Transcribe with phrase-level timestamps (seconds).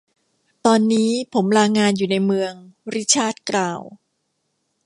[0.65, 2.51] ตอนนี้ผมลางานอยู่ในเมือง
[2.93, 3.81] ริชาร์ดกล่าว